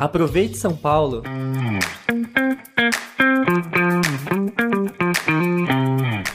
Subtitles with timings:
[0.00, 1.22] Aproveite São Paulo!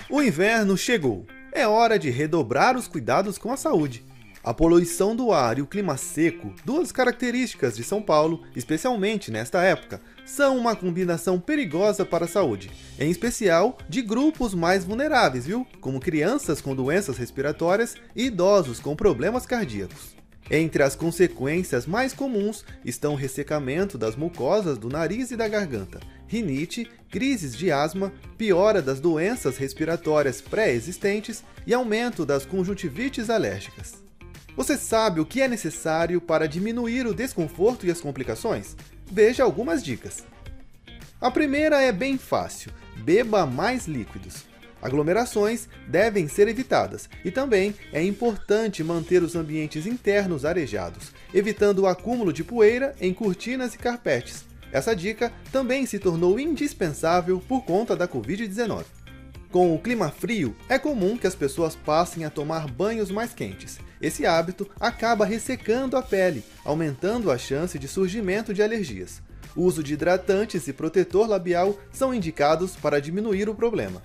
[0.07, 1.25] O inverno chegou.
[1.51, 4.05] É hora de redobrar os cuidados com a saúde.
[4.43, 9.63] A poluição do ar e o clima seco, duas características de São Paulo, especialmente nesta
[9.63, 12.69] época, são uma combinação perigosa para a saúde,
[12.99, 15.65] em especial de grupos mais vulneráveis, viu?
[15.81, 20.15] Como crianças com doenças respiratórias e idosos com problemas cardíacos.
[20.49, 26.87] Entre as consequências mais comuns estão ressecamento das mucosas do nariz e da garganta, rinite,
[27.09, 34.03] crises de asma, piora das doenças respiratórias pré-existentes e aumento das conjuntivites alérgicas.
[34.55, 38.75] Você sabe o que é necessário para diminuir o desconforto e as complicações?
[39.11, 40.23] Veja algumas dicas.
[41.19, 44.45] A primeira é bem fácil: beba mais líquidos.
[44.85, 51.87] Aglomerações devem ser evitadas e também é importante manter os ambientes internos arejados, evitando o
[51.87, 54.45] acúmulo de poeira em cortinas e carpetes.
[54.71, 58.83] Essa dica também se tornou indispensável por conta da Covid-19.
[59.51, 63.79] Com o clima frio, é comum que as pessoas passem a tomar banhos mais quentes.
[63.99, 69.19] Esse hábito acaba ressecando a pele, aumentando a chance de surgimento de alergias.
[69.55, 74.03] O uso de hidratantes e protetor labial são indicados para diminuir o problema.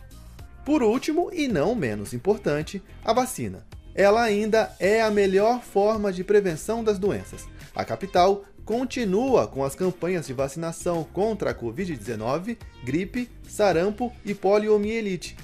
[0.71, 3.67] Por último, e não menos importante, a vacina.
[3.93, 7.49] Ela ainda é a melhor forma de prevenção das doenças.
[7.75, 15.37] A capital continua com as campanhas de vacinação contra a Covid-19, gripe, sarampo e poliomielite.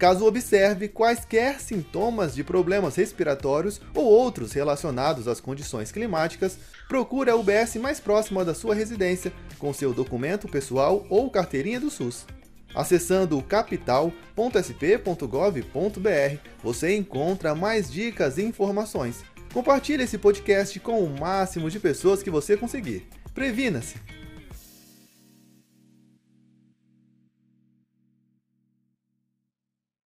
[0.00, 7.36] Caso observe quaisquer sintomas de problemas respiratórios ou outros relacionados às condições climáticas, procure a
[7.36, 12.26] UBS mais próxima da sua residência com seu documento pessoal ou carteirinha do SUS.
[12.74, 19.22] Acessando capital.sp.gov.br, você encontra mais dicas e informações.
[19.52, 23.06] Compartilhe esse podcast com o máximo de pessoas que você conseguir.
[23.34, 24.21] Previna-se!